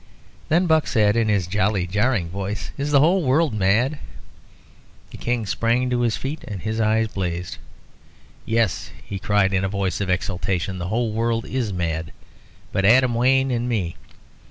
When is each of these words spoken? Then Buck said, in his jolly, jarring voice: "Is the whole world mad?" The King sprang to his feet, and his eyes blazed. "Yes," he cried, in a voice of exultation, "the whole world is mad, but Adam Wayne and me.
Then 0.49 0.65
Buck 0.65 0.87
said, 0.87 1.15
in 1.15 1.29
his 1.29 1.45
jolly, 1.45 1.85
jarring 1.85 2.29
voice: 2.29 2.71
"Is 2.75 2.89
the 2.89 3.01
whole 3.01 3.21
world 3.21 3.53
mad?" 3.53 3.99
The 5.11 5.17
King 5.17 5.45
sprang 5.45 5.91
to 5.91 6.01
his 6.01 6.17
feet, 6.17 6.43
and 6.45 6.59
his 6.63 6.81
eyes 6.81 7.07
blazed. 7.09 7.57
"Yes," 8.43 8.89
he 9.05 9.19
cried, 9.19 9.53
in 9.53 9.63
a 9.63 9.69
voice 9.69 10.01
of 10.01 10.09
exultation, 10.09 10.79
"the 10.79 10.87
whole 10.87 11.11
world 11.11 11.45
is 11.45 11.71
mad, 11.71 12.13
but 12.71 12.83
Adam 12.83 13.13
Wayne 13.13 13.51
and 13.51 13.69
me. 13.69 13.95